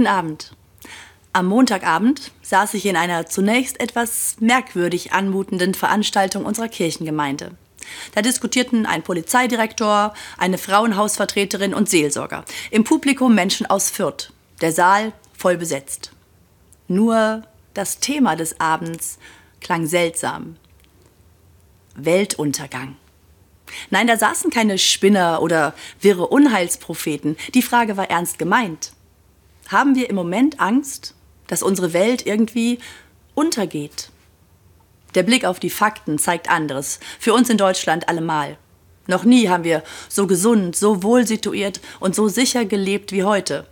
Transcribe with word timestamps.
Guten 0.00 0.08
Abend. 0.08 0.56
Am 1.34 1.44
Montagabend 1.44 2.32
saß 2.40 2.72
ich 2.72 2.86
in 2.86 2.96
einer 2.96 3.26
zunächst 3.26 3.78
etwas 3.80 4.36
merkwürdig 4.40 5.12
anmutenden 5.12 5.74
Veranstaltung 5.74 6.46
unserer 6.46 6.68
Kirchengemeinde. 6.68 7.50
Da 8.14 8.22
diskutierten 8.22 8.86
ein 8.86 9.02
Polizeidirektor, 9.02 10.14
eine 10.38 10.56
Frauenhausvertreterin 10.56 11.74
und 11.74 11.90
Seelsorger. 11.90 12.46
Im 12.70 12.84
Publikum 12.84 13.34
Menschen 13.34 13.66
aus 13.66 13.90
Fürth. 13.90 14.32
Der 14.62 14.72
Saal 14.72 15.12
voll 15.36 15.58
besetzt. 15.58 16.12
Nur 16.88 17.42
das 17.74 17.98
Thema 17.98 18.36
des 18.36 18.58
Abends 18.58 19.18
klang 19.60 19.86
seltsam. 19.86 20.56
Weltuntergang. 21.94 22.96
Nein, 23.90 24.06
da 24.06 24.16
saßen 24.16 24.50
keine 24.50 24.78
Spinner 24.78 25.42
oder 25.42 25.74
wirre 26.00 26.26
Unheilspropheten. 26.26 27.36
Die 27.52 27.60
Frage 27.60 27.98
war 27.98 28.08
ernst 28.08 28.38
gemeint. 28.38 28.92
Haben 29.68 29.94
wir 29.94 30.10
im 30.10 30.16
Moment 30.16 30.60
Angst, 30.60 31.14
dass 31.46 31.62
unsere 31.62 31.92
Welt 31.92 32.26
irgendwie 32.26 32.78
untergeht? 33.34 34.10
Der 35.14 35.22
Blick 35.22 35.44
auf 35.44 35.58
die 35.60 35.70
Fakten 35.70 36.18
zeigt 36.18 36.50
anderes. 36.50 37.00
Für 37.18 37.34
uns 37.34 37.50
in 37.50 37.56
Deutschland 37.56 38.08
allemal. 38.08 38.56
Noch 39.06 39.24
nie 39.24 39.48
haben 39.48 39.64
wir 39.64 39.82
so 40.08 40.26
gesund, 40.26 40.76
so 40.76 41.02
wohl 41.02 41.26
situiert 41.26 41.80
und 41.98 42.14
so 42.14 42.28
sicher 42.28 42.64
gelebt 42.64 43.10
wie 43.10 43.24
heute. 43.24 43.66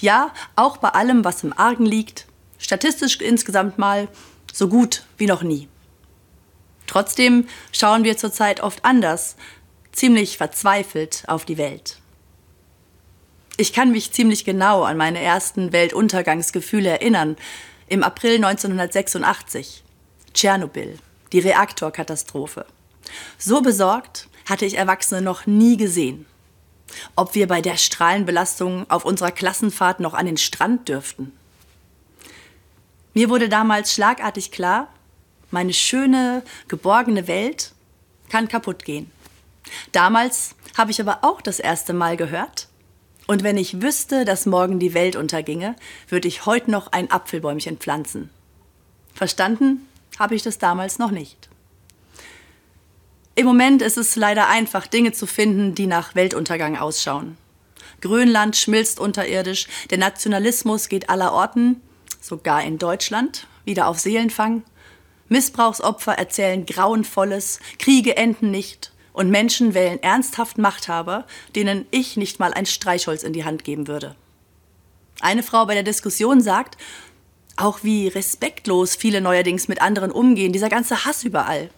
Ja, 0.00 0.34
auch 0.54 0.76
bei 0.76 0.90
allem, 0.90 1.24
was 1.24 1.44
im 1.44 1.56
Argen 1.56 1.86
liegt, 1.86 2.26
statistisch 2.58 3.20
insgesamt 3.20 3.78
mal 3.78 4.08
so 4.52 4.68
gut 4.68 5.04
wie 5.16 5.26
noch 5.26 5.42
nie. 5.42 5.68
Trotzdem 6.86 7.46
schauen 7.72 8.04
wir 8.04 8.18
zurzeit 8.18 8.60
oft 8.60 8.84
anders, 8.84 9.36
ziemlich 9.92 10.36
verzweifelt 10.36 11.24
auf 11.26 11.46
die 11.46 11.56
Welt. 11.56 12.01
Ich 13.56 13.72
kann 13.72 13.92
mich 13.92 14.12
ziemlich 14.12 14.44
genau 14.44 14.82
an 14.82 14.96
meine 14.96 15.20
ersten 15.20 15.72
Weltuntergangsgefühle 15.72 16.88
erinnern, 16.88 17.36
im 17.86 18.02
April 18.02 18.36
1986. 18.36 19.82
Tschernobyl, 20.32 20.98
die 21.32 21.40
Reaktorkatastrophe. 21.40 22.64
So 23.36 23.60
besorgt 23.60 24.28
hatte 24.48 24.64
ich 24.64 24.78
Erwachsene 24.78 25.20
noch 25.20 25.46
nie 25.46 25.76
gesehen. 25.76 26.24
Ob 27.14 27.34
wir 27.34 27.46
bei 27.46 27.60
der 27.60 27.76
Strahlenbelastung 27.76 28.88
auf 28.90 29.04
unserer 29.04 29.30
Klassenfahrt 29.30 30.00
noch 30.00 30.14
an 30.14 30.26
den 30.26 30.38
Strand 30.38 30.88
dürften. 30.88 31.32
Mir 33.14 33.28
wurde 33.28 33.50
damals 33.50 33.92
schlagartig 33.92 34.50
klar, 34.50 34.88
meine 35.50 35.74
schöne, 35.74 36.42
geborgene 36.68 37.28
Welt 37.28 37.72
kann 38.30 38.48
kaputt 38.48 38.86
gehen. 38.86 39.10
Damals 39.92 40.54
habe 40.78 40.90
ich 40.90 41.00
aber 41.00 41.18
auch 41.20 41.42
das 41.42 41.60
erste 41.60 41.92
Mal 41.92 42.16
gehört, 42.16 42.68
und 43.26 43.42
wenn 43.42 43.56
ich 43.56 43.80
wüsste, 43.80 44.24
dass 44.24 44.46
morgen 44.46 44.78
die 44.78 44.94
Welt 44.94 45.16
unterginge, 45.16 45.76
würde 46.08 46.28
ich 46.28 46.46
heute 46.46 46.70
noch 46.70 46.92
ein 46.92 47.10
Apfelbäumchen 47.10 47.78
pflanzen. 47.78 48.30
Verstanden 49.14 49.86
habe 50.18 50.34
ich 50.34 50.42
das 50.42 50.58
damals 50.58 50.98
noch 50.98 51.10
nicht. 51.10 51.48
Im 53.34 53.46
Moment 53.46 53.80
ist 53.80 53.96
es 53.96 54.16
leider 54.16 54.48
einfach, 54.48 54.86
Dinge 54.86 55.12
zu 55.12 55.26
finden, 55.26 55.74
die 55.74 55.86
nach 55.86 56.14
Weltuntergang 56.14 56.76
ausschauen. 56.76 57.38
Grönland 58.00 58.56
schmilzt 58.56 59.00
unterirdisch, 59.00 59.68
der 59.90 59.98
Nationalismus 59.98 60.88
geht 60.88 61.08
aller 61.08 61.32
Orten, 61.32 61.80
sogar 62.20 62.62
in 62.62 62.78
Deutschland, 62.78 63.46
wieder 63.64 63.86
auf 63.86 64.00
Seelenfang. 64.00 64.64
Missbrauchsopfer 65.28 66.12
erzählen 66.12 66.66
Grauenvolles, 66.66 67.60
Kriege 67.78 68.16
enden 68.16 68.50
nicht 68.50 68.91
und 69.12 69.30
Menschen 69.30 69.74
wählen 69.74 70.02
ernsthaft 70.02 70.58
Machthaber, 70.58 71.26
denen 71.54 71.86
ich 71.90 72.16
nicht 72.16 72.38
mal 72.38 72.52
ein 72.52 72.66
Streichholz 72.66 73.22
in 73.22 73.32
die 73.32 73.44
Hand 73.44 73.64
geben 73.64 73.88
würde. 73.88 74.16
Eine 75.20 75.42
Frau 75.42 75.66
bei 75.66 75.74
der 75.74 75.82
Diskussion 75.82 76.40
sagt, 76.40 76.76
auch 77.56 77.80
wie 77.82 78.08
respektlos 78.08 78.96
viele 78.96 79.20
neuerdings 79.20 79.68
mit 79.68 79.82
anderen 79.82 80.10
umgehen, 80.10 80.52
dieser 80.52 80.70
ganze 80.70 81.04
Hass 81.04 81.22
überall. 81.24 81.70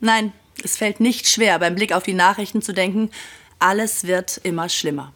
Nein, 0.00 0.32
es 0.62 0.76
fällt 0.76 1.00
nicht 1.00 1.28
schwer, 1.28 1.58
beim 1.58 1.74
Blick 1.74 1.92
auf 1.92 2.02
die 2.02 2.14
Nachrichten 2.14 2.62
zu 2.62 2.72
denken, 2.72 3.10
alles 3.58 4.06
wird 4.06 4.38
immer 4.44 4.68
schlimmer. 4.68 5.12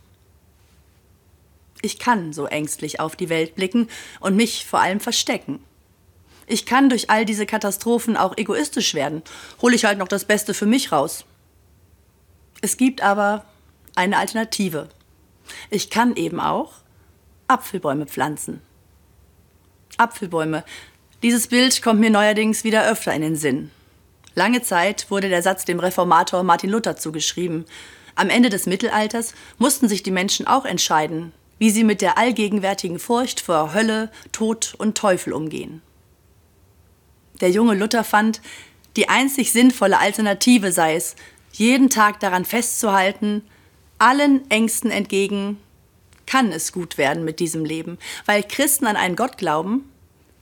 Ich 1.83 1.99
kann 1.99 2.33
so 2.33 2.47
ängstlich 2.47 3.01
auf 3.01 3.17
die 3.17 3.29
Welt 3.29 3.55
blicken 3.55 3.89
und 4.21 4.37
mich 4.37 4.65
vor 4.67 4.81
allem 4.81 5.01
verstecken. 5.01 5.63
Ich 6.47 6.67
kann 6.67 6.89
durch 6.89 7.11
all 7.11 7.25
diese 7.25 7.47
Katastrophen 7.47 8.17
auch 8.17 8.37
egoistisch 8.37 8.95
werden. 8.95 9.23
Hole 9.61 9.75
ich 9.75 9.85
halt 9.85 9.99
noch 9.99 10.09
das 10.09 10.25
Beste 10.25 10.55
für 10.55 10.67
mich 10.67 10.93
raus. 10.93 11.25
Es 12.61 12.77
gibt 12.77 13.03
aber 13.03 13.45
eine 13.95 14.19
Alternative. 14.19 14.89
Ich 15.71 15.91
kann 15.91 16.17
eben 16.17 16.41
auch 16.41 16.75
Apfelbäume 17.49 18.07
pflanzen. 18.07 18.61
Apfelbäume. 19.99 20.65
Dieses 21.23 21.49
Bild 21.49 21.83
kommt 21.83 22.01
mir 22.01 22.11
neuerdings 22.11 22.65
wieder 22.65 22.89
öfter 22.91 23.13
in 23.13 23.23
den 23.23 23.37
Sinn. 23.37 23.71
Lange 24.35 24.63
Zeit 24.63 25.11
wurde 25.11 25.29
der 25.29 25.43
Satz 25.43 25.65
dem 25.65 25.79
Reformator 25.79 26.43
Martin 26.43 26.71
Luther 26.71 26.97
zugeschrieben. 26.97 27.67
Am 28.15 28.31
Ende 28.31 28.49
des 28.49 28.67
Mittelalters 28.67 29.35
mussten 29.59 29.89
sich 29.89 30.03
die 30.03 30.11
Menschen 30.11 30.47
auch 30.47 30.65
entscheiden, 30.65 31.33
wie 31.59 31.71
sie 31.71 31.85
mit 31.85 32.01
der 32.01 32.17
allgegenwärtigen 32.17 32.99
Furcht 32.99 33.41
vor 33.41 33.75
Hölle, 33.75 34.11
Tod 34.33 34.75
und 34.79 34.97
Teufel 34.97 35.33
umgehen 35.33 35.83
der 37.43 37.51
junge 37.51 37.75
Luther 37.75 38.05
fand, 38.05 38.41
die 38.97 39.09
einzig 39.11 39.53
sinnvolle 39.53 39.99
Alternative 39.99 40.73
sei 40.73 40.97
es, 40.97 41.17
jeden 41.53 41.91
Tag 41.91 42.21
daran 42.21 42.47
festzuhalten, 42.47 43.43
allen 43.99 44.51
Ängsten 44.51 44.91
entgegen, 44.91 45.59
kann 46.27 46.51
es 46.51 46.73
gut 46.73 46.97
werden 46.97 47.25
mit 47.25 47.41
diesem 47.41 47.65
Leben, 47.65 47.99
weil 48.25 48.43
Christen 48.43 48.87
an 48.87 48.97
einen 48.97 49.17
Gott 49.17 49.37
glauben, 49.37 49.91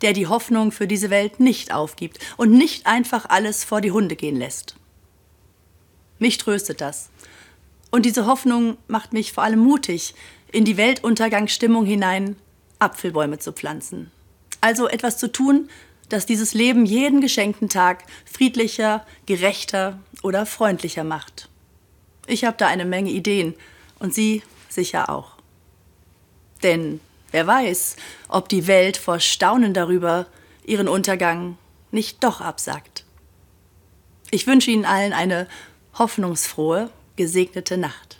der 0.03 0.13
die 0.13 0.27
Hoffnung 0.27 0.73
für 0.73 0.87
diese 0.87 1.11
Welt 1.11 1.41
nicht 1.41 1.75
aufgibt 1.75 2.19
und 2.37 2.53
nicht 2.53 2.87
einfach 2.87 3.29
alles 3.29 3.65
vor 3.65 3.81
die 3.81 3.93
Hunde 3.93 4.17
gehen 4.17 4.37
lässt. 4.37 4.77
Mich 6.19 6.39
tröstet 6.39 6.81
das. 6.81 7.11
Und 7.91 8.07
diese 8.07 8.27
Hoffnung 8.27 8.77
macht 8.87 9.13
mich 9.13 9.33
vor 9.33 9.43
allem 9.43 9.59
mutig, 9.59 10.15
in 10.53 10.65
die 10.65 10.77
Weltuntergangsstimmung 10.77 11.85
hinein 11.85 12.37
Apfelbäume 12.79 13.39
zu 13.39 13.53
pflanzen. 13.53 14.11
Also 14.61 14.89
etwas 14.89 15.19
zu 15.19 15.33
tun, 15.33 15.69
das 16.13 16.27
dieses 16.27 16.55
Leben 16.55 16.85
jeden 16.85 17.21
geschenkten 17.21 17.69
Tag 17.69 18.05
friedlicher, 18.25 19.07
gerechter 19.27 19.99
oder 20.23 20.45
freundlicher 20.45 21.05
macht. 21.05 21.49
Ich 22.27 22.45
habe 22.45 22.57
da 22.59 22.67
eine 22.67 22.85
Menge 22.85 23.11
Ideen 23.11 23.55
und 23.99 24.15
Sie 24.15 24.43
sicher 24.69 25.09
auch. 25.09 25.37
Denn 26.63 27.01
wer 27.31 27.47
weiß, 27.47 27.97
ob 28.29 28.49
die 28.49 28.67
Welt 28.67 28.97
vor 28.97 29.21
Staunen 29.21 29.73
darüber 29.73 30.27
ihren 30.65 30.89
Untergang 30.89 31.57
nicht 31.91 32.23
doch 32.23 32.41
absagt. 32.41 33.05
Ich 34.31 34.47
wünsche 34.47 34.71
Ihnen 34.71 34.85
allen 34.85 35.13
eine 35.13 35.49
hoffnungsfrohe, 35.99 36.91
gesegnete 37.17 37.77
Nacht. 37.77 38.20